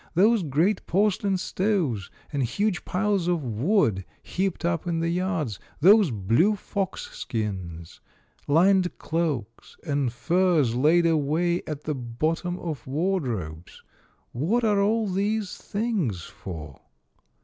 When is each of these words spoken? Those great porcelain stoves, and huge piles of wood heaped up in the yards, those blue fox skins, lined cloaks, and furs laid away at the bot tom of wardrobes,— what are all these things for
Those 0.15 0.41
great 0.41 0.83
porcelain 0.87 1.37
stoves, 1.37 2.09
and 2.33 2.41
huge 2.41 2.85
piles 2.85 3.27
of 3.27 3.43
wood 3.43 4.03
heaped 4.23 4.65
up 4.65 4.87
in 4.87 4.99
the 4.99 5.09
yards, 5.11 5.59
those 5.79 6.09
blue 6.09 6.55
fox 6.55 7.01
skins, 7.15 7.99
lined 8.47 8.97
cloaks, 8.97 9.77
and 9.85 10.11
furs 10.11 10.73
laid 10.73 11.05
away 11.05 11.61
at 11.67 11.83
the 11.83 11.93
bot 11.93 12.37
tom 12.37 12.57
of 12.57 12.87
wardrobes,— 12.87 13.83
what 14.31 14.63
are 14.63 14.81
all 14.81 15.05
these 15.07 15.55
things 15.55 16.23
for 16.23 16.81